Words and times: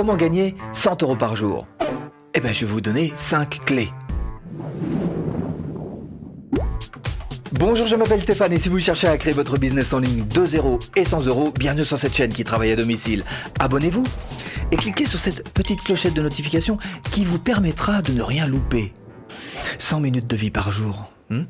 Comment 0.00 0.16
gagner 0.16 0.54
100 0.72 1.02
euros 1.02 1.14
par 1.14 1.36
jour 1.36 1.66
Eh 2.32 2.40
bien, 2.40 2.52
je 2.52 2.64
vais 2.64 2.72
vous 2.72 2.80
donner 2.80 3.12
5 3.16 3.66
clés. 3.66 3.90
Bonjour, 7.52 7.86
je 7.86 7.96
m'appelle 7.96 8.22
Stéphane 8.22 8.50
et 8.54 8.58
si 8.58 8.70
vous 8.70 8.80
cherchez 8.80 9.08
à 9.08 9.18
créer 9.18 9.34
votre 9.34 9.58
business 9.58 9.92
en 9.92 9.98
ligne 9.98 10.26
de 10.26 10.46
0 10.46 10.78
et 10.96 11.04
100 11.04 11.26
euros, 11.26 11.52
bienvenue 11.52 11.84
sur 11.84 11.98
cette 11.98 12.14
chaîne 12.14 12.32
qui 12.32 12.44
travaille 12.44 12.72
à 12.72 12.76
domicile. 12.76 13.26
Abonnez-vous 13.58 14.06
et 14.72 14.76
cliquez 14.78 15.06
sur 15.06 15.18
cette 15.18 15.50
petite 15.50 15.82
clochette 15.82 16.14
de 16.14 16.22
notification 16.22 16.78
qui 17.10 17.26
vous 17.26 17.38
permettra 17.38 18.00
de 18.00 18.12
ne 18.12 18.22
rien 18.22 18.46
louper. 18.46 18.94
100 19.76 20.00
minutes 20.00 20.26
de 20.26 20.36
vie 20.36 20.50
par 20.50 20.72
jour. 20.72 21.12
Hmm? 21.28 21.42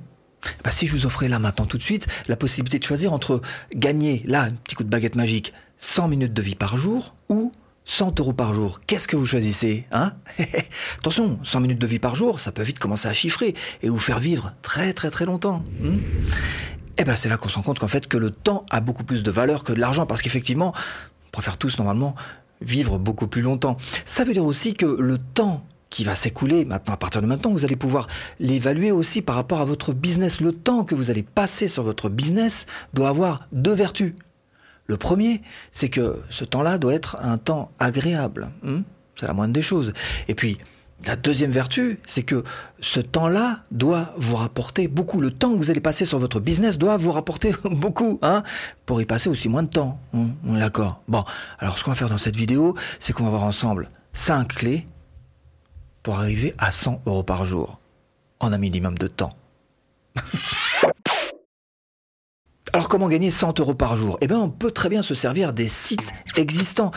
Bah, 0.65 0.73
si 0.73 0.89
je 0.89 0.97
vous 0.97 1.07
offrais 1.07 1.29
là 1.29 1.39
maintenant 1.39 1.67
tout 1.67 1.79
de 1.79 1.85
suite 1.85 2.09
la 2.27 2.35
possibilité 2.35 2.81
de 2.81 2.85
choisir 2.85 3.13
entre 3.13 3.43
gagner 3.77 4.25
là 4.27 4.43
un 4.43 4.51
petit 4.51 4.75
coup 4.75 4.83
de 4.83 4.89
baguette 4.89 5.15
magique 5.15 5.53
100 5.77 6.09
minutes 6.09 6.33
de 6.33 6.43
vie 6.43 6.57
par 6.57 6.77
jour 6.77 7.15
ou 7.29 7.53
100 7.85 8.21
euros 8.21 8.33
par 8.33 8.55
jour, 8.55 8.81
qu'est-ce 8.87 9.09
que 9.09 9.17
vous 9.17 9.27
choisissez 9.27 9.87
hein? 9.91 10.13
Attention, 10.99 11.39
100 11.43 11.61
minutes 11.61 11.79
de 11.79 11.87
vie 11.87 11.99
par 11.99 12.15
jour, 12.15 12.41
ça 12.41 12.53
peut 12.53 12.63
vite 12.63 12.79
commencer 12.79 13.09
à 13.09 13.13
chiffrer 13.13 13.55
et 13.83 13.89
vous 13.89 13.99
faire 13.99 14.21
vivre 14.21 14.53
très 14.63 14.93
très 14.93 15.11
très 15.11 15.25
longtemps. 15.25 15.65
Et 15.83 17.03
eh 17.03 17.05
ben 17.05 17.17
c'est 17.17 17.29
là 17.29 17.39
qu'on 17.39 17.49
se 17.49 17.57
rend 17.57 17.63
compte 17.63 17.79
qu'en 17.79 17.89
fait 17.89 18.07
que 18.07 18.19
le 18.19 18.31
temps 18.31 18.67
a 18.71 18.81
beaucoup 18.81 19.05
plus 19.05 19.23
de 19.23 19.31
valeur 19.31 19.65
que 19.65 19.73
de 19.73 19.81
l'argent 19.81 20.07
parce 20.07 20.23
qu'effectivement, 20.23 20.75
on 20.75 21.31
préfère 21.33 21.57
tous 21.57 21.79
normalement 21.79 22.15
vivre 22.61 22.99
beaucoup 22.99 23.27
plus 23.27 23.43
longtemps. 23.43 23.77
Ça 24.05 24.25
veut 24.25 24.35
dire 24.35 24.45
aussi 24.45 24.75
que 24.75 24.87
le 24.87 25.17
temps 25.17 25.65
qui 25.89 26.05
va 26.05 26.15
s'écouler 26.15 26.65
maintenant, 26.65 26.95
à 26.95 26.97
partir 26.97 27.21
de 27.21 27.27
maintenant, 27.27 27.51
vous 27.51 27.65
allez 27.65 27.77
pouvoir 27.77 28.07
l'évaluer 28.39 28.93
aussi 28.93 29.23
par 29.23 29.35
rapport 29.35 29.61
à 29.61 29.65
votre 29.65 29.93
business. 29.93 30.41
Le 30.41 30.53
temps 30.53 30.85
que 30.85 30.95
vous 30.95 31.11
allez 31.11 31.25
passer 31.25 31.69
sur 31.69 31.83
votre 31.83 32.09
business 32.09 32.67
doit 32.95 33.09
avoir 33.09 33.49
deux 33.53 33.73
vertus. 33.73 34.15
Le 34.91 34.97
premier, 34.97 35.41
c'est 35.71 35.89
que 35.89 36.21
ce 36.31 36.45
temps-là 36.45 36.77
doit 36.77 36.95
être 36.95 37.17
un 37.23 37.39
temps 37.39 37.71
agréable. 37.79 38.51
Hmm 38.65 38.81
c'est 39.15 39.27
la 39.27 39.35
moindre 39.35 39.53
des 39.53 39.63
choses. 39.63 39.93
Et 40.27 40.35
puis, 40.35 40.59
la 41.07 41.15
deuxième 41.15 41.53
vertu, 41.53 42.01
c'est 42.07 42.25
que 42.25 42.43
ce 42.81 42.99
temps-là 42.99 43.63
doit 43.71 44.13
vous 44.17 44.35
rapporter 44.35 44.89
beaucoup. 44.89 45.21
Le 45.21 45.31
temps 45.31 45.53
que 45.53 45.59
vous 45.59 45.71
allez 45.71 45.81
passer 45.81 46.05
sur 46.05 46.19
votre 46.19 46.41
business 46.41 46.77
doit 46.77 46.97
vous 46.97 47.13
rapporter 47.13 47.55
beaucoup, 47.71 48.19
hein, 48.23 48.43
pour 48.85 49.01
y 49.01 49.05
passer 49.05 49.29
aussi 49.31 49.49
moins 49.49 49.63
de 49.63 49.69
temps. 49.69 50.01
Hmm 50.13 50.31
D'accord. 50.43 51.03
Bon, 51.07 51.23
alors 51.61 51.79
ce 51.79 51.85
qu'on 51.85 51.93
va 51.93 51.97
faire 51.97 52.09
dans 52.09 52.19
cette 52.19 52.37
vidéo, 52.37 52.75
c'est 52.99 53.13
qu'on 53.13 53.23
va 53.23 53.31
voir 53.31 53.45
ensemble 53.45 53.91
cinq 54.13 54.57
clés 54.57 54.87
pour 56.03 56.17
arriver 56.17 56.53
à 56.59 56.73
100 56.73 57.03
euros 57.07 57.23
par 57.23 57.45
jour 57.45 57.79
en 58.41 58.53
un 58.53 58.59
minimum 58.59 58.99
de 58.99 59.07
temps. 59.07 59.37
alors 62.73 62.89
comment 62.89 63.09
gagner 63.09 63.31
100 63.31 63.61
euros 63.61 63.75
par 63.75 63.97
jour? 63.97 64.19
Eh 64.21 64.27
bien 64.27 64.39
on 64.39 64.51
peut 64.51 64.71
très 64.71 64.89
bien 64.89 65.03
se 65.03 65.15
servir 65.15 65.53
des 65.53 65.69
sites 65.69 66.13
existants. 66.37 66.91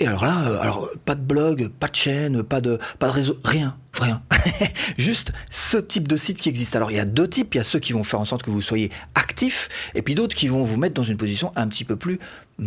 Et 0.00 0.08
alors 0.08 0.24
là, 0.24 0.48
euh, 0.48 0.60
alors 0.60 0.90
pas 1.04 1.14
de 1.14 1.20
blog, 1.20 1.68
pas 1.68 1.86
de 1.86 1.94
chaîne, 1.94 2.42
pas 2.42 2.60
de 2.60 2.80
pas 2.98 3.06
de 3.06 3.12
réseau, 3.12 3.36
rien, 3.44 3.76
rien. 3.92 4.22
Juste 4.98 5.32
ce 5.50 5.76
type 5.76 6.08
de 6.08 6.16
site 6.16 6.40
qui 6.40 6.48
existe. 6.48 6.74
Alors 6.74 6.90
il 6.90 6.96
y 6.96 7.00
a 7.00 7.04
deux 7.04 7.28
types, 7.28 7.54
il 7.54 7.58
y 7.58 7.60
a 7.60 7.64
ceux 7.64 7.78
qui 7.78 7.92
vont 7.92 8.02
faire 8.02 8.18
en 8.18 8.24
sorte 8.24 8.42
que 8.42 8.50
vous 8.50 8.62
soyez 8.62 8.90
actif 9.14 9.68
et 9.94 10.02
puis 10.02 10.16
d'autres 10.16 10.34
qui 10.34 10.48
vont 10.48 10.64
vous 10.64 10.76
mettre 10.76 10.94
dans 10.94 11.04
une 11.04 11.16
position 11.16 11.52
un 11.54 11.68
petit 11.68 11.84
peu 11.84 11.94
plus 11.94 12.18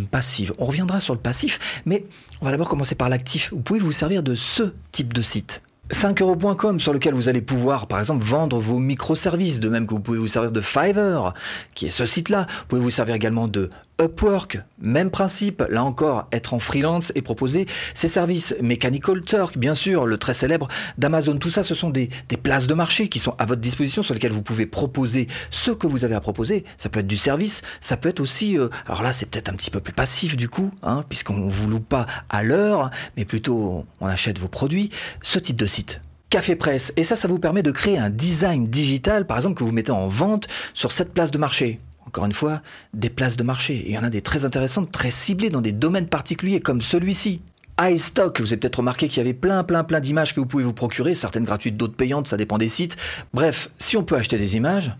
passive. 0.09 0.53
On 0.57 0.65
reviendra 0.65 1.01
sur 1.01 1.13
le 1.13 1.19
passif, 1.19 1.81
mais 1.85 2.05
on 2.39 2.45
va 2.45 2.51
d'abord 2.51 2.69
commencer 2.69 2.95
par 2.95 3.09
l'actif. 3.09 3.51
Vous 3.51 3.61
pouvez 3.61 3.79
vous 3.79 3.91
servir 3.91 4.23
de 4.23 4.35
ce 4.35 4.73
type 4.93 5.13
de 5.13 5.21
site. 5.21 5.61
5euros.com 5.91 6.79
sur 6.79 6.93
lequel 6.93 7.13
vous 7.13 7.29
allez 7.29 7.41
pouvoir 7.41 7.87
par 7.87 7.99
exemple 7.99 8.23
vendre 8.23 8.59
vos 8.59 8.79
microservices, 8.79 9.59
de 9.59 9.69
même 9.69 9.87
que 9.87 9.93
vous 9.93 9.99
pouvez 9.99 10.17
vous 10.17 10.27
servir 10.27 10.51
de 10.51 10.61
Fiverr, 10.61 11.33
qui 11.75 11.85
est 11.85 11.89
ce 11.89 12.05
site-là. 12.05 12.45
Vous 12.47 12.65
pouvez 12.67 12.81
vous 12.81 12.89
servir 12.89 13.15
également 13.15 13.47
de 13.47 13.69
Upwork, 13.99 14.59
même 14.79 15.09
principe, 15.09 15.63
là 15.69 15.83
encore, 15.83 16.27
être 16.31 16.53
en 16.53 16.59
freelance 16.59 17.11
et 17.15 17.23
proposer 17.23 17.65
ses 17.95 18.07
services. 18.07 18.55
Mechanical 18.61 19.21
Turk, 19.21 19.57
bien 19.57 19.73
sûr, 19.73 20.05
le 20.05 20.17
très 20.17 20.35
célèbre 20.35 20.67
d'Amazon. 20.99 21.37
Tout 21.37 21.49
ça, 21.49 21.63
ce 21.63 21.73
sont 21.73 21.89
des, 21.89 22.09
places 22.43 22.67
de 22.67 22.75
marché 22.75 23.09
qui 23.09 23.17
sont 23.17 23.33
à 23.39 23.45
votre 23.45 23.61
disposition 23.61 24.03
sur 24.03 24.13
lesquelles 24.13 24.31
vous 24.31 24.43
pouvez 24.43 24.67
proposer 24.67 25.27
ce 25.49 25.71
que 25.71 25.87
vous 25.87 26.05
avez 26.05 26.13
à 26.13 26.21
proposer. 26.21 26.63
Ça 26.77 26.89
peut 26.89 26.99
être 26.99 27.07
du 27.07 27.17
service, 27.17 27.63
ça 27.81 27.97
peut 27.97 28.09
être 28.09 28.19
aussi, 28.19 28.57
euh, 28.57 28.69
alors 28.85 29.01
là, 29.01 29.13
c'est 29.13 29.25
peut-être 29.25 29.49
un 29.49 29.53
petit 29.53 29.71
peu 29.71 29.79
plus 29.79 29.93
passif 29.93 30.37
du 30.37 30.47
coup, 30.47 30.71
hein, 30.83 31.03
puisqu'on 31.09 31.47
vous 31.47 31.67
loue 31.67 31.79
pas 31.79 32.05
à 32.29 32.43
l'heure, 32.43 32.91
mais 33.15 33.25
plutôt 33.25 33.85
on 33.99 34.05
achète 34.05 34.37
vos 34.37 34.47
produits. 34.47 34.89
Ce 35.23 35.39
type 35.39 35.57
de 35.57 35.65
site. 35.65 36.01
Café 36.29 36.55
Presse. 36.55 36.93
Et 36.97 37.03
ça, 37.03 37.15
ça 37.15 37.27
vous 37.27 37.39
permet 37.39 37.63
de 37.63 37.71
créer 37.71 37.97
un 37.97 38.09
design 38.09 38.67
digital, 38.67 39.25
par 39.25 39.37
exemple, 39.37 39.55
que 39.55 39.63
vous 39.63 39.71
mettez 39.71 39.91
en 39.91 40.07
vente 40.07 40.47
sur 40.73 40.91
cette 40.91 41.13
place 41.13 41.31
de 41.31 41.37
marché 41.37 41.79
encore 42.07 42.25
une 42.25 42.33
fois, 42.33 42.61
des 42.93 43.09
places 43.09 43.35
de 43.35 43.43
marché. 43.43 43.83
Il 43.85 43.93
y 43.93 43.97
en 43.97 44.03
a 44.03 44.09
des 44.09 44.21
très 44.21 44.45
intéressantes, 44.45 44.91
très 44.91 45.11
ciblées 45.11 45.49
dans 45.49 45.61
des 45.61 45.73
domaines 45.73 46.07
particuliers 46.07 46.61
comme 46.61 46.81
celui-ci. 46.81 47.41
iStock, 47.79 48.39
vous 48.39 48.47
avez 48.47 48.57
peut-être 48.57 48.77
remarqué 48.77 49.09
qu'il 49.09 49.17
y 49.17 49.21
avait 49.21 49.33
plein, 49.33 49.63
plein, 49.63 49.83
plein 49.83 49.99
d'images 49.99 50.33
que 50.33 50.39
vous 50.39 50.45
pouvez 50.45 50.63
vous 50.63 50.73
procurer, 50.73 51.13
certaines 51.13 51.43
gratuites, 51.43 51.75
d'autres 51.75 51.95
payantes, 51.95 52.27
ça 52.27 52.37
dépend 52.37 52.57
des 52.57 52.69
sites. 52.69 52.95
Bref, 53.33 53.69
si 53.77 53.97
on 53.97 54.03
peut 54.03 54.15
acheter 54.15 54.37
des 54.37 54.55
images, 54.55 54.95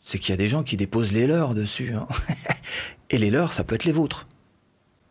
c'est 0.00 0.18
qu'il 0.18 0.30
y 0.30 0.34
a 0.34 0.36
des 0.36 0.48
gens 0.48 0.62
qui 0.62 0.76
déposent 0.76 1.12
les 1.12 1.26
leurs 1.26 1.54
dessus. 1.54 1.94
Hein. 1.94 2.06
Et 3.10 3.16
les 3.16 3.30
leurs, 3.30 3.52
ça 3.52 3.64
peut 3.64 3.74
être 3.74 3.84
les 3.84 3.92
vôtres. 3.92 4.26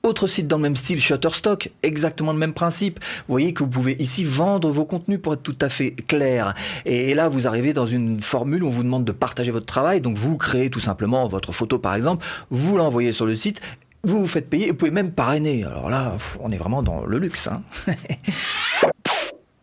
Autre 0.06 0.28
site 0.28 0.48
dans 0.48 0.58
le 0.58 0.64
même 0.64 0.76
style, 0.76 1.00
Shutterstock, 1.00 1.72
exactement 1.82 2.34
le 2.34 2.38
même 2.38 2.54
principe. 2.54 3.00
Vous 3.28 3.34
voyez 3.36 3.54
que 3.54 3.64
vous 3.64 3.70
pouvez 3.70 3.96
ici 4.02 4.26
vendre 4.26 4.70
vos 4.70 4.84
contenus 4.84 5.18
pour 5.22 5.34
être 5.34 5.44
tout 5.44 5.56
à 5.62 5.70
fait 5.70 5.92
clair. 5.92 6.56
Et 6.84 7.14
là, 7.14 7.30
vous 7.30 7.48
arrivez 7.48 7.72
dans 7.72 7.86
une 7.86 8.20
formule 8.20 8.64
où 8.64 8.68
on 8.68 8.70
vous 8.70 8.84
demande 8.84 9.06
de 9.06 9.14
partager 9.14 9.52
votre 9.52 9.66
travail. 9.66 10.02
Donc 10.02 10.18
vous 10.18 10.38
créez 10.38 10.70
tout 10.70 10.82
simplement 10.82 11.26
votre 11.30 11.54
photo 11.54 11.80
par 11.80 11.96
exemple, 11.96 12.26
vous 12.50 12.76
l'envoyez 12.76 13.14
sur 13.14 13.26
le 13.26 13.34
site 13.34 13.62
vous 14.06 14.20
vous 14.20 14.28
faites 14.28 14.50
payer, 14.50 14.68
vous 14.68 14.76
pouvez 14.76 14.92
même 14.92 15.14
parrainer. 15.14 15.64
Alors 15.64 15.90
là, 15.90 16.18
on 16.42 16.52
est 16.52 16.58
vraiment 16.58 16.84
dans 16.84 17.06
le 17.06 17.20
luxe. 17.20 17.48
Hein 17.48 17.64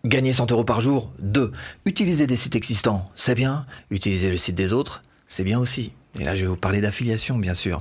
Gagner 0.07 0.33
100 0.33 0.51
euros 0.53 0.65
par 0.65 0.81
jour, 0.81 1.13
2. 1.19 1.53
Utiliser 1.85 2.27
des 2.27 2.37
sites 2.37 2.57
existants, 2.57 3.05
c'est 3.15 3.35
bien. 3.35 3.67
Utiliser 3.91 4.31
le 4.31 4.39
site 4.39 4.55
des 4.55 4.73
autres, 4.73 5.03
c'est 5.27 5.45
bien 5.45 5.59
aussi. 5.59 5.93
Et 6.19 6.25
là, 6.25 6.35
je 6.35 6.43
vais 6.43 6.49
vous 6.49 6.57
parler 6.57 6.81
d'affiliation, 6.81 7.39
bien 7.39 7.55
sûr. 7.55 7.81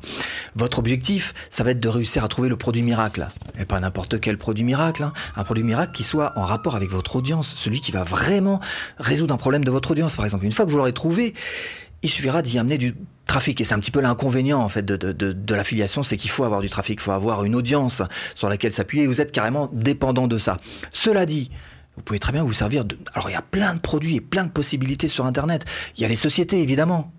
Votre 0.56 0.80
objectif, 0.80 1.34
ça 1.50 1.64
va 1.64 1.72
être 1.72 1.82
de 1.82 1.90
réussir 1.90 2.24
à 2.24 2.28
trouver 2.28 2.48
le 2.48 2.58
produit 2.58 2.84
miracle. 2.84 3.28
Et 3.60 3.66
pas 3.66 3.80
n'importe 3.80 4.20
quel 4.20 4.38
produit 4.38 4.64
miracle. 4.64 5.04
Hein. 5.04 5.14
Un 5.36 5.44
produit 5.44 5.64
miracle 5.64 5.94
qui 5.94 6.04
soit 6.04 6.38
en 6.38 6.46
rapport 6.46 6.76
avec 6.76 6.92
votre 6.92 7.16
audience. 7.16 7.56
Celui 7.56 7.82
qui 7.82 7.92
va 7.92 8.04
vraiment 8.04 8.60
résoudre 9.00 9.34
un 9.34 9.38
problème 9.38 9.64
de 9.64 9.72
votre 9.72 9.92
audience, 9.92 10.16
par 10.16 10.26
exemple. 10.26 10.46
Une 10.46 10.52
fois 10.52 10.66
que 10.66 10.72
vous 10.72 10.78
l'aurez 10.78 10.94
trouvé, 10.94 11.34
il 12.04 12.10
suffira 12.10 12.44
d'y 12.44 12.60
amener 12.60 12.78
du 12.78 12.96
trafic. 13.26 13.60
Et 13.62 13.64
c'est 13.64 13.74
un 13.74 13.80
petit 13.80 13.92
peu 13.92 14.00
l'inconvénient, 14.00 14.60
en 14.60 14.70
fait, 14.70 14.84
de, 14.84 14.96
de, 14.96 15.12
de, 15.12 15.34
de 15.34 15.56
l'affiliation. 15.56 16.04
C'est 16.04 16.16
qu'il 16.16 16.30
faut 16.30 16.44
avoir 16.44 16.62
du 16.62 16.70
trafic. 16.70 17.00
Il 17.02 17.04
faut 17.04 17.12
avoir 17.12 17.44
une 17.46 17.56
audience 17.56 18.04
sur 18.36 18.48
laquelle 18.48 18.74
s'appuyer. 18.74 19.08
Vous 19.08 19.22
êtes 19.22 19.32
carrément 19.32 19.70
dépendant 19.74 20.28
de 20.28 20.38
ça. 20.38 20.58
Cela 20.92 21.26
dit, 21.26 21.50
vous 21.98 22.04
pouvez 22.04 22.20
très 22.20 22.32
bien 22.32 22.44
vous 22.44 22.54
servir 22.54 22.86
de... 22.86 22.96
Alors 23.16 23.30
il 23.30 23.34
y 23.34 23.36
a 23.36 23.42
plein 23.42 23.74
de 23.74 23.80
produits 23.80 24.18
et 24.18 24.22
plein 24.22 24.46
de 24.46 24.52
possibilités 24.52 25.08
sur 25.08 25.26
Internet. 25.26 25.66
Il 25.98 26.04
y 26.04 26.06
a 26.06 26.08
les 26.08 26.16
sociétés, 26.16 26.62
évidemment. 26.62 27.12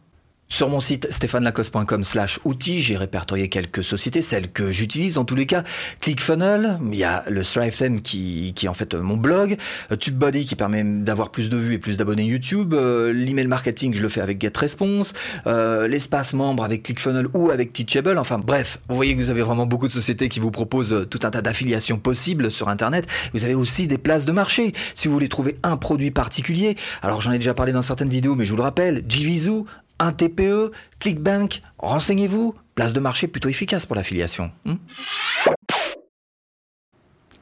Sur 0.52 0.68
mon 0.68 0.80
site 0.80 1.06
stéphanelacoste.com 1.10 2.02
slash 2.02 2.40
outils, 2.44 2.82
j'ai 2.82 2.96
répertorié 2.96 3.48
quelques 3.48 3.84
sociétés, 3.84 4.20
celles 4.20 4.50
que 4.50 4.72
j'utilise 4.72 5.16
en 5.16 5.24
tous 5.24 5.36
les 5.36 5.46
cas. 5.46 5.62
ClickFunnels, 6.00 6.78
il 6.84 6.96
y 6.96 7.04
a 7.04 7.24
le 7.28 7.44
StriveThem 7.44 8.02
qui, 8.02 8.52
qui 8.54 8.66
est 8.66 8.68
en 8.68 8.74
fait 8.74 8.94
mon 8.94 9.16
blog, 9.16 9.56
euh, 9.92 9.96
TubeBuddy 9.96 10.44
qui 10.44 10.56
permet 10.56 10.82
d'avoir 10.82 11.30
plus 11.30 11.50
de 11.50 11.56
vues 11.56 11.74
et 11.74 11.78
plus 11.78 11.96
d'abonnés 11.96 12.24
YouTube, 12.24 12.74
euh, 12.74 13.12
l'email 13.12 13.46
marketing 13.46 13.94
je 13.94 14.02
le 14.02 14.08
fais 14.08 14.20
avec 14.20 14.40
GetResponse, 14.40 15.14
euh, 15.46 15.86
l'espace 15.86 16.34
membre 16.34 16.64
avec 16.64 16.82
ClickFunnels 16.82 17.28
ou 17.32 17.50
avec 17.50 17.72
Teachable, 17.72 18.18
enfin 18.18 18.38
bref, 18.38 18.80
vous 18.88 18.96
voyez 18.96 19.14
que 19.16 19.22
vous 19.22 19.30
avez 19.30 19.42
vraiment 19.42 19.66
beaucoup 19.66 19.86
de 19.86 19.92
sociétés 19.92 20.28
qui 20.28 20.40
vous 20.40 20.50
proposent 20.50 21.06
tout 21.08 21.20
un 21.22 21.30
tas 21.30 21.42
d'affiliations 21.42 21.98
possibles 21.98 22.50
sur 22.50 22.68
Internet. 22.68 23.06
Vous 23.32 23.44
avez 23.44 23.54
aussi 23.54 23.86
des 23.86 23.98
places 23.98 24.24
de 24.24 24.32
marché. 24.32 24.72
Si 24.96 25.06
vous 25.06 25.14
voulez 25.14 25.28
trouver 25.28 25.58
un 25.62 25.76
produit 25.76 26.10
particulier, 26.10 26.76
alors 27.02 27.20
j'en 27.20 27.30
ai 27.30 27.38
déjà 27.38 27.54
parlé 27.54 27.70
dans 27.70 27.82
certaines 27.82 28.10
vidéos, 28.10 28.34
mais 28.34 28.44
je 28.44 28.50
vous 28.50 28.56
le 28.56 28.62
rappelle, 28.62 29.04
Jivizu, 29.08 29.64
un 30.00 30.12
TPE, 30.12 30.72
ClickBank, 30.98 31.60
renseignez-vous, 31.78 32.54
place 32.74 32.92
de 32.92 33.00
marché 33.00 33.28
plutôt 33.28 33.48
efficace 33.48 33.86
pour 33.86 33.94
l'affiliation. 33.94 34.50
Hmm 34.64 34.74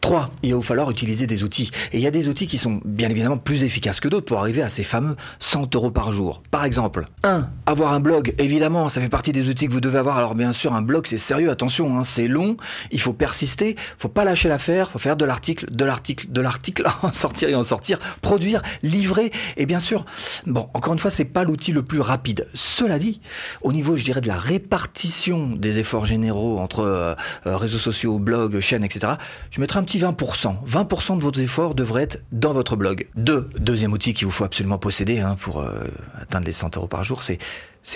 3. 0.09 0.31
Il 0.43 0.55
va 0.55 0.63
falloir 0.63 0.91
utiliser 0.91 1.27
des 1.27 1.45
outils. 1.45 1.71
Et 1.93 1.99
il 1.99 2.03
y 2.03 2.07
a 2.07 2.11
des 2.11 2.31
outils 2.31 2.47
qui 2.47 2.57
sont 2.57 2.81
bien 2.87 3.11
évidemment 3.11 3.37
plus 3.37 3.63
efficaces 3.63 4.01
que 4.01 4.09
d'autres 4.09 4.25
pour 4.25 4.39
arriver 4.39 4.63
à 4.63 4.71
ces 4.71 4.83
fameux 4.83 5.17
100 5.39 5.75
euros 5.75 5.91
par 5.91 6.13
jour. 6.13 6.43
Par 6.51 6.65
exemple, 6.65 7.05
1. 7.25 7.47
Avoir 7.67 7.93
un 7.93 8.01
blog. 8.01 8.35
Évidemment, 8.39 8.89
ça 8.89 9.03
fait 9.03 9.11
partie 9.11 9.33
des 9.33 9.51
outils 9.51 9.69
que 9.69 9.73
vous 9.73 9.83
devez 9.83 9.99
avoir. 9.99 10.17
Alors 10.17 10.35
bien 10.35 10.55
sûr, 10.55 10.73
un 10.73 10.81
blog, 10.81 11.07
c'est 11.07 11.19
sérieux, 11.19 11.51
attention, 11.51 11.99
hein, 11.99 12.05
c'est 12.05 12.27
long, 12.27 12.57
il 12.91 12.99
faut 13.03 13.13
persister, 13.13 13.77
faut 13.99 14.09
pas 14.09 14.25
lâcher 14.25 14.49
l'affaire, 14.49 14.91
faut 14.91 14.99
faire 14.99 15.19
de 15.19 15.27
l'article, 15.27 15.71
de 15.71 15.85
l'article, 15.85 16.33
de 16.33 16.41
l'article, 16.41 16.87
en 17.03 17.13
sortir 17.13 17.51
et 17.51 17.55
en 17.55 17.65
sortir, 17.65 17.99
produire, 18.23 18.63
livrer. 18.83 19.31
Et 19.59 19.67
bien 19.67 19.79
sûr, 19.79 20.07
bon, 20.47 20.71
encore 20.73 20.95
une 20.95 20.99
fois, 20.99 21.11
c'est 21.11 21.27
pas 21.27 21.45
l'outil 21.45 21.73
le 21.73 21.83
plus 21.83 22.01
rapide. 22.01 22.49
Cela 22.55 22.99
dit, 22.99 23.21
au 23.61 23.75
niveau, 23.75 23.99
je 23.99 24.05
dirais, 24.05 24.23
de 24.23 24.29
la 24.29 24.39
répartition 24.39 25.51
des 25.51 25.79
efforts 25.79 26.07
généraux 26.07 26.61
entre 26.61 26.81
euh, 26.81 27.15
euh, 27.47 27.59
réseaux 27.59 27.77
sociaux, 27.77 28.19
blogs, 28.19 28.59
chaînes, 28.61 28.85
etc., 28.85 29.13
je 29.51 29.61
mettrai 29.61 29.81
un 29.81 29.83
petit 29.83 29.98
20%. 29.99 30.65
20% 30.65 31.19
de 31.19 31.23
vos 31.23 31.33
efforts 31.33 31.75
devraient 31.75 32.03
être 32.03 32.23
dans 32.33 32.53
votre 32.53 32.77
blog. 32.77 33.09
Deux, 33.15 33.51
deuxième 33.59 33.93
outil 33.93 34.15
qu'il 34.15 34.27
vous 34.27 34.33
faut 34.33 34.45
absolument 34.45 34.79
posséder 34.79 35.21
hein, 35.21 35.37
pour 35.41 35.61
euh, 35.61 35.89
atteindre 36.21 36.47
les 36.47 36.53
100 36.53 36.77
euros 36.77 36.89
par 36.89 37.05
jour, 37.05 37.23
c'est, 37.23 37.39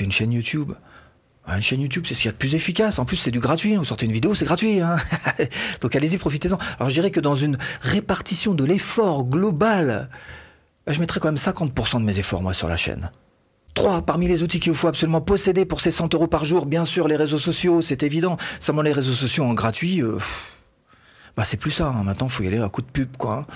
une 0.01 0.13
chaîne 0.13 0.33
YouTube. 0.33 0.73
Une 1.47 1.61
chaîne 1.61 1.81
YouTube, 1.81 2.05
c'est 2.07 2.15
ce 2.15 2.21
qu'il 2.21 2.29
y 2.29 2.31
a 2.31 2.33
de 2.33 2.39
plus 2.39 2.55
efficace. 2.55 2.99
En 2.99 3.05
plus, 3.05 3.17
c'est 3.17 3.31
du 3.31 3.41
gratuit. 3.41 3.75
Vous 3.75 3.85
sortez 3.85 4.07
une 4.07 4.13
vidéo, 4.13 4.35
c'est 4.35 4.45
gratuit. 4.45 4.81
Hein. 4.81 4.97
Donc 5.81 5.97
allez-y, 5.97 6.17
profitez-en. 6.19 6.59
Alors 6.79 6.89
je 6.89 6.95
dirais 6.95 7.11
que 7.11 7.21
dans 7.21 7.35
une 7.35 7.59
répartition 7.81 8.55
de 8.55 8.65
l'effort 8.65 9.25
global, 9.25 10.09
je 10.87 11.01
mettrais 11.01 11.21
quand 11.21 11.29
même 11.29 11.35
50% 11.37 12.01
de 12.01 12.05
mes 12.05 12.19
efforts, 12.19 12.43
moi, 12.43 12.55
sur 12.55 12.69
la 12.69 12.77
chaîne. 12.77 13.11
3. 13.75 14.03
Parmi 14.03 14.29
les 14.29 14.43
outils 14.43 14.61
qu'il 14.61 14.73
vous 14.73 14.79
faut 14.79 14.89
absolument 14.89 15.21
posséder 15.21 15.65
pour 15.65 15.81
ces 15.81 15.91
100 15.91 16.15
euros 16.15 16.27
par 16.27 16.45
jour, 16.45 16.67
bien 16.67 16.85
sûr, 16.85 17.09
les 17.09 17.17
réseaux 17.17 17.39
sociaux, 17.39 17.81
c'est 17.81 18.03
évident. 18.03 18.37
Seulement 18.61 18.83
les 18.83 18.93
réseaux 18.93 19.15
sociaux 19.15 19.45
en 19.45 19.55
gratuit, 19.55 20.03
euh, 20.03 20.19
bah 21.37 21.45
c'est 21.45 21.57
plus 21.57 21.71
ça. 21.71 21.87
Hein. 21.87 22.05
Maintenant, 22.05 22.29
faut 22.29 22.43
y 22.43 22.47
aller 22.47 22.61
à 22.61 22.69
coup 22.69 22.83
de 22.83 22.87
pub, 22.87 23.17
quoi. 23.17 23.47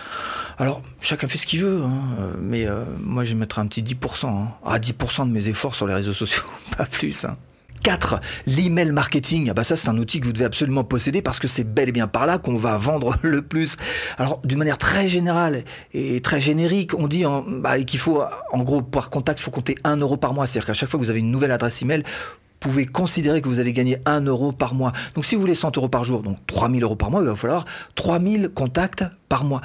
Alors, 0.58 0.82
chacun 1.00 1.26
fait 1.26 1.38
ce 1.38 1.46
qu'il 1.46 1.62
veut, 1.62 1.82
hein. 1.82 2.00
Euh, 2.18 2.32
mais 2.40 2.66
euh, 2.66 2.84
moi, 3.00 3.24
je 3.24 3.34
mettrais 3.34 3.60
un 3.60 3.66
petit 3.66 3.82
10%. 3.82 4.26
Hein. 4.26 4.48
Ah, 4.64 4.78
10% 4.78 5.26
de 5.28 5.32
mes 5.32 5.48
efforts 5.48 5.74
sur 5.74 5.86
les 5.86 5.94
réseaux 5.94 6.14
sociaux, 6.14 6.44
pas 6.76 6.86
plus. 6.86 7.24
Hein. 7.24 7.36
4. 7.82 8.18
L'email 8.46 8.90
marketing. 8.90 9.48
Ah 9.50 9.54
bah 9.54 9.62
ça, 9.62 9.76
c'est 9.76 9.88
un 9.88 9.98
outil 9.98 10.18
que 10.18 10.26
vous 10.26 10.32
devez 10.32 10.46
absolument 10.46 10.82
posséder 10.82 11.22
parce 11.22 11.38
que 11.38 11.46
c'est 11.46 11.62
bel 11.62 11.90
et 11.90 11.92
bien 11.92 12.08
par 12.08 12.26
là 12.26 12.38
qu'on 12.38 12.56
va 12.56 12.78
vendre 12.78 13.16
le 13.22 13.42
plus. 13.42 13.76
Alors, 14.18 14.40
d'une 14.44 14.58
manière 14.58 14.78
très 14.78 15.06
générale 15.06 15.62
et 15.92 16.20
très 16.20 16.40
générique, 16.40 16.98
on 16.98 17.06
dit 17.06 17.24
bah, 17.48 17.78
qu'il 17.82 18.00
faut, 18.00 18.22
en 18.50 18.62
gros, 18.62 18.82
par 18.82 19.10
contact, 19.10 19.38
il 19.38 19.42
faut 19.42 19.50
compter 19.50 19.76
1 19.84 19.98
euro 19.98 20.16
par 20.16 20.34
mois. 20.34 20.46
C'est-à-dire 20.46 20.66
qu'à 20.66 20.74
chaque 20.74 20.88
fois 20.88 20.98
que 20.98 21.04
vous 21.04 21.10
avez 21.10 21.20
une 21.20 21.30
nouvelle 21.30 21.52
adresse 21.52 21.82
email, 21.82 22.02
pouvez 22.66 22.86
considérer 22.86 23.40
que 23.40 23.48
vous 23.48 23.60
allez 23.60 23.72
gagner 23.72 23.98
1 24.06 24.22
euro 24.22 24.52
par 24.52 24.74
mois. 24.74 24.92
Donc 25.14 25.24
si 25.24 25.34
vous 25.34 25.40
voulez 25.40 25.54
100 25.54 25.76
euros 25.76 25.88
par 25.88 26.04
jour, 26.04 26.22
donc 26.22 26.38
3000 26.46 26.82
euros 26.82 26.96
par 26.96 27.10
mois, 27.10 27.20
il 27.20 27.28
va 27.28 27.36
falloir 27.36 27.64
3000 27.94 28.50
contacts 28.50 29.04
par 29.28 29.44
mois. 29.44 29.60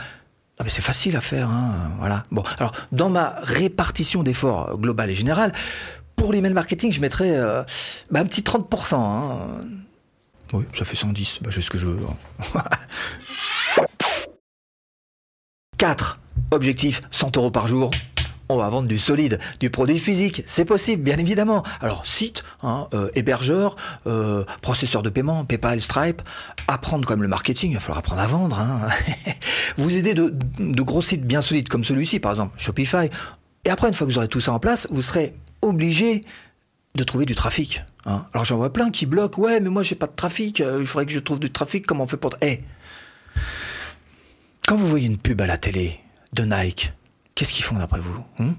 Ah 0.59 0.63
mais 0.63 0.69
c'est 0.69 0.83
facile 0.83 1.15
à 1.17 1.21
faire, 1.21 1.49
hein, 1.49 1.73
voilà. 1.97 2.25
Bon, 2.31 2.43
alors 2.59 2.71
dans 2.91 3.09
ma 3.09 3.35
répartition 3.41 4.21
d'efforts 4.21 4.77
global 4.77 5.09
et 5.09 5.15
général, 5.15 5.53
pour 6.15 6.33
l'email 6.33 6.53
marketing, 6.53 6.91
je 6.91 7.01
mettrais 7.01 7.35
euh, 7.35 7.63
bah, 8.11 8.19
un 8.19 8.25
petit 8.25 8.41
30%. 8.41 8.95
Hein. 8.95 9.37
Oui, 10.53 10.65
ça 10.77 10.85
fait 10.85 10.95
110, 10.95 11.39
bah, 11.41 11.49
j'ai 11.49 11.61
ce 11.61 11.71
que 11.71 11.79
je 11.79 11.87
veux. 11.87 11.99
4. 15.77 16.19
Hein. 16.19 16.35
Objectif 16.51 17.01
100 17.11 17.37
euros 17.37 17.49
par 17.49 17.65
jour 17.65 17.89
on 18.53 18.57
va 18.57 18.69
vendre 18.69 18.87
du 18.87 18.97
solide, 18.97 19.39
du 19.59 19.69
produit 19.69 19.99
physique. 19.99 20.43
C'est 20.45 20.65
possible, 20.65 21.03
bien 21.03 21.17
évidemment. 21.17 21.63
Alors, 21.81 22.05
site, 22.05 22.43
hein, 22.63 22.87
euh, 22.93 23.09
hébergeur, 23.15 23.75
euh, 24.07 24.43
processeur 24.61 25.03
de 25.03 25.09
paiement, 25.09 25.45
PayPal, 25.45 25.81
Stripe, 25.81 26.21
apprendre 26.67 27.05
comme 27.05 27.21
le 27.21 27.27
marketing, 27.27 27.71
il 27.71 27.73
va 27.75 27.79
falloir 27.79 27.99
apprendre 27.99 28.21
à 28.21 28.27
vendre. 28.27 28.59
Hein. 28.59 28.87
vous 29.77 29.97
aidez 29.97 30.13
de, 30.13 30.31
gros 30.81 31.01
sites 31.01 31.25
bien 31.25 31.41
solides 31.41 31.69
comme 31.69 31.83
celui-ci, 31.83 32.19
par 32.19 32.31
exemple, 32.31 32.53
Shopify. 32.57 33.09
Et 33.65 33.69
après, 33.69 33.87
une 33.87 33.93
fois 33.93 34.07
que 34.07 34.11
vous 34.11 34.17
aurez 34.17 34.27
tout 34.27 34.41
ça 34.41 34.53
en 34.53 34.59
place, 34.59 34.87
vous 34.91 35.01
serez 35.01 35.35
obligé 35.61 36.21
de 36.95 37.03
trouver 37.03 37.25
du 37.25 37.35
trafic. 37.35 37.83
Hein. 38.05 38.25
Alors 38.33 38.45
j'en 38.45 38.57
vois 38.57 38.73
plein 38.73 38.89
qui 38.89 39.05
bloquent, 39.05 39.41
ouais, 39.41 39.59
mais 39.59 39.69
moi 39.69 39.83
j'ai 39.83 39.95
pas 39.95 40.07
de 40.07 40.15
trafic, 40.15 40.61
euh, 40.61 40.77
il 40.81 40.85
faudrait 40.85 41.05
que 41.05 41.11
je 41.11 41.19
trouve 41.19 41.39
du 41.39 41.49
trafic, 41.49 41.85
comment 41.85 42.03
on 42.03 42.07
fait 42.07 42.17
pour... 42.17 42.31
Eh 42.41 42.59
Quand 44.67 44.75
vous 44.75 44.87
voyez 44.87 45.07
une 45.07 45.17
pub 45.17 45.41
à 45.41 45.47
la 45.47 45.57
télé 45.57 45.99
de 46.33 46.43
Nike, 46.43 46.93
Qu'est-ce 47.41 47.53
qu'ils 47.53 47.65
font 47.65 47.79
d'après 47.79 47.99
vous 47.99 48.23
hein? 48.37 48.53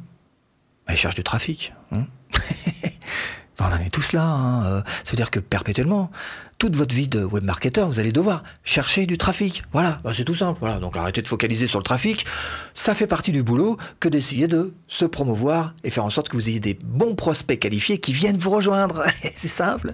Bah, 0.89 0.93
Ils 0.93 0.97
cherchent 0.97 1.15
du 1.15 1.23
trafic. 1.23 1.73
Hein? 1.93 2.05
On 3.61 3.65
en 3.67 3.77
est 3.77 3.91
tous 3.91 4.13
là. 4.13 4.25
Hein. 4.25 4.65
Euh, 4.65 5.25
que 5.31 5.39
perpétuellement, 5.39 6.11
toute 6.59 6.75
votre 6.75 6.93
vie 6.93 7.07
de 7.07 7.23
webmarketer, 7.23 7.85
vous 7.87 8.01
allez 8.01 8.11
devoir 8.11 8.43
chercher 8.65 9.07
du 9.07 9.19
trafic. 9.19 9.63
Voilà, 9.71 10.01
bah, 10.03 10.11
c'est 10.13 10.25
tout 10.25 10.35
simple. 10.35 10.59
Voilà. 10.59 10.81
Donc 10.81 10.97
arrêtez 10.97 11.23
de 11.23 11.29
focaliser 11.29 11.69
sur 11.69 11.79
le 11.79 11.85
trafic. 11.85 12.27
Ça 12.75 12.93
fait 12.95 13.07
partie 13.07 13.31
du 13.31 13.45
boulot 13.45 13.79
que 14.01 14.09
d'essayer 14.09 14.49
de 14.49 14.75
se 14.89 15.05
promouvoir 15.05 15.75
et 15.85 15.91
faire 15.91 16.05
en 16.05 16.11
sorte 16.11 16.29
que 16.29 16.37
vous 16.37 16.49
ayez 16.49 16.59
des 16.59 16.75
bons 16.75 17.15
prospects 17.15 17.61
qualifiés 17.61 17.99
qui 17.99 18.13
viennent 18.13 18.37
vous 18.37 18.51
rejoindre. 18.51 19.05
c'est 19.37 19.47
simple. 19.47 19.93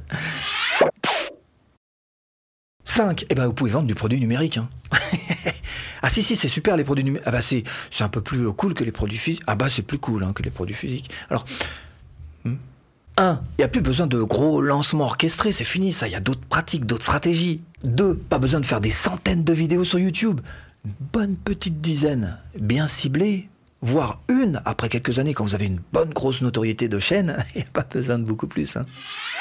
5. 2.85 3.27
Eh 3.29 3.35
ben, 3.35 3.45
vous 3.49 3.53
pouvez 3.53 3.71
vendre 3.71 3.87
du 3.87 3.95
produit 3.95 4.19
numérique. 4.19 4.59
ah 6.03 6.11
si, 6.11 6.23
si, 6.23 6.37
c'est 6.37 6.49
super 6.49 6.77
les 6.77 6.85
produits 6.85 7.05
numériques. 7.05 7.27
Ah 7.27 7.31
bah 7.31 7.43
c'est, 7.43 7.65
un 8.01 8.09
peu 8.09 8.21
plus 8.21 8.51
cool 8.53 8.75
que 8.75 8.85
les 8.85 8.93
produits 8.93 9.19
physiques. 9.19 9.43
Ah 9.47 9.55
bah 9.55 9.69
c'est 9.69 9.83
plus 9.83 9.99
cool 9.99 10.25
hein, 10.25 10.33
que 10.33 10.43
les 10.43 10.51
produits 10.51 10.75
physiques. 10.75 11.11
Alors, 11.31 11.45
1. 12.45 12.51
Hmm. 12.51 12.57
Il 13.17 13.61
n'y 13.61 13.65
a 13.65 13.69
plus 13.69 13.81
besoin 13.81 14.07
de 14.07 14.23
gros 14.23 14.61
lancements 14.61 15.05
orchestrés, 15.05 15.53
c'est 15.53 15.65
fini 15.65 15.93
ça. 15.93 16.07
Il 16.07 16.13
y 16.13 16.17
a 16.17 16.21
d'autres 16.21 16.47
pratiques, 16.49 16.87
d'autres 16.87 17.05
stratégies. 17.05 17.61
2. 17.85 18.17
Pas 18.17 18.39
besoin 18.39 18.61
de 18.61 18.67
faire 18.67 18.81
des 18.81 18.91
centaines 18.91 19.45
de 19.45 19.53
vidéos 19.53 19.85
sur 19.85 19.99
YouTube. 19.99 20.41
Une 20.85 20.93
bonne 21.13 21.37
petite 21.37 21.81
dizaine, 21.81 22.39
bien 22.61 22.89
ciblée, 22.89 23.49
voire 23.81 24.21
une 24.29 24.61
après 24.65 24.89
quelques 24.89 25.19
années 25.19 25.35
quand 25.35 25.45
vous 25.45 25.55
avez 25.55 25.67
une 25.67 25.81
bonne 25.93 26.11
grosse 26.11 26.41
notoriété 26.43 26.89
de 26.89 26.99
chaîne, 26.99 27.45
il 27.55 27.59
n'y 27.59 27.67
a 27.67 27.71
pas 27.73 27.83
besoin 27.83 28.19
de 28.19 28.25
beaucoup 28.25 28.47
plus. 28.47 28.77
Hein. 28.77 28.83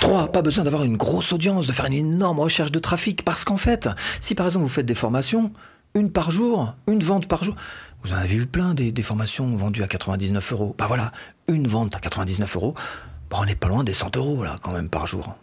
3. 0.02 0.32
Pas 0.32 0.42
besoin 0.42 0.64
d'avoir 0.64 0.84
une 0.84 0.98
grosse 0.98 1.34
audience, 1.34 1.68
de 1.68 1.74
faire 1.74 1.86
une 1.86 1.94
énorme 1.94 2.40
recherche 2.40 2.72
de 2.72 2.80
trafic, 2.80 3.24
parce 3.24 3.44
qu'en 3.44 3.58
fait, 3.58 3.90
si 4.22 4.36
par 4.36 4.46
exemple 4.46 4.64
vous 4.64 4.72
faites 4.72 4.86
des 4.86 4.96
formations, 4.96 5.52
une 5.98 6.12
par 6.12 6.32
jour, 6.32 6.76
une 6.88 7.04
vente 7.04 7.28
par 7.28 7.44
jour, 7.44 7.56
vous 8.04 8.14
en 8.14 8.18
avez 8.18 8.28
vu 8.28 8.46
plein 8.46 8.74
des, 8.74 9.02
formations 9.02 9.56
vendues 9.56 9.84
à 9.84 9.88
99 9.88 10.52
euros. 10.54 10.76
Bah 10.78 10.86
voilà, 10.88 11.12
une 11.48 11.68
vente 11.68 11.96
à 11.96 12.00
99 12.00 12.56
euros, 12.56 12.76
bah 13.30 13.38
on 13.42 13.46
n'est 13.46 13.56
pas 13.56 13.68
loin 13.68 13.84
des 13.84 13.94
100 13.94 14.16
euros 14.18 14.44
là 14.44 14.58
quand 14.62 14.72
même 14.72 14.90
par 14.90 15.08
jour. 15.08 15.36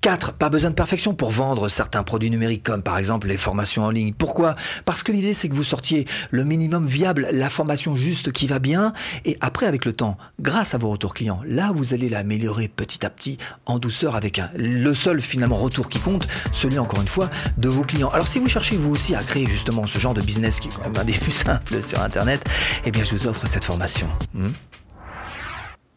4. 0.00 0.32
Pas 0.32 0.48
besoin 0.48 0.70
de 0.70 0.74
perfection 0.74 1.14
pour 1.14 1.30
vendre 1.30 1.68
certains 1.68 2.02
produits 2.02 2.30
numériques 2.30 2.62
comme 2.62 2.82
par 2.82 2.98
exemple 2.98 3.28
les 3.28 3.36
formations 3.36 3.84
en 3.84 3.90
ligne. 3.90 4.12
Pourquoi? 4.14 4.54
Parce 4.84 5.02
que 5.02 5.12
l'idée 5.12 5.34
c'est 5.34 5.48
que 5.48 5.54
vous 5.54 5.64
sortiez 5.64 6.06
le 6.30 6.44
minimum 6.44 6.86
viable, 6.86 7.28
la 7.32 7.50
formation 7.50 7.94
juste 7.96 8.32
qui 8.32 8.46
va 8.46 8.58
bien 8.58 8.92
et 9.24 9.36
après 9.40 9.66
avec 9.66 9.84
le 9.84 9.92
temps, 9.92 10.16
grâce 10.40 10.74
à 10.74 10.78
vos 10.78 10.90
retours 10.90 11.14
clients, 11.14 11.40
là 11.46 11.70
vous 11.74 11.94
allez 11.94 12.08
l'améliorer 12.08 12.68
petit 12.68 13.04
à 13.04 13.10
petit 13.10 13.36
en 13.66 13.78
douceur 13.78 14.16
avec 14.16 14.40
le 14.54 14.94
seul 14.94 15.20
finalement 15.20 15.56
retour 15.56 15.88
qui 15.88 15.98
compte, 15.98 16.28
celui 16.52 16.78
encore 16.78 17.00
une 17.00 17.08
fois 17.08 17.30
de 17.58 17.68
vos 17.68 17.82
clients. 17.82 18.10
Alors 18.10 18.28
si 18.28 18.38
vous 18.38 18.48
cherchez 18.48 18.76
vous 18.76 18.90
aussi 18.90 19.14
à 19.14 19.22
créer 19.22 19.46
justement 19.46 19.86
ce 19.86 19.98
genre 19.98 20.14
de 20.14 20.22
business 20.22 20.60
qui 20.60 20.68
est 20.68 20.70
quand 20.70 20.82
même 20.82 20.96
un 20.98 21.04
des 21.04 21.12
plus 21.20 21.32
simples 21.32 21.82
sur 21.82 22.00
internet, 22.00 22.42
eh 22.84 22.90
bien 22.90 23.04
je 23.04 23.14
vous 23.14 23.26
offre 23.26 23.46
cette 23.46 23.64
formation. 23.64 24.08
Hmm? 24.34 24.48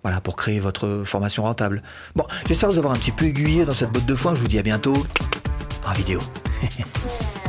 Voilà, 0.04 0.22
pour 0.22 0.36
créer 0.36 0.60
votre 0.60 1.04
formation 1.06 1.44
rentable. 1.44 1.82
Bon, 2.16 2.26
j'espère 2.48 2.70
vous 2.70 2.78
avoir 2.78 2.94
un 2.94 2.98
petit 2.98 3.12
peu 3.12 3.26
aiguillé 3.26 3.66
dans 3.66 3.74
cette 3.74 3.92
botte 3.92 4.06
de 4.06 4.16
foin. 4.16 4.36
Je 4.36 4.42
vous 4.42 4.48
dis 4.48 4.60
à 4.60 4.64
bientôt 4.64 5.06
en 5.86 5.94
vidéo. 5.94 6.20